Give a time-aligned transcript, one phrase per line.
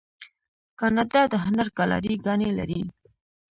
[0.79, 2.81] کاناډا د هنر ګالري ګانې لري.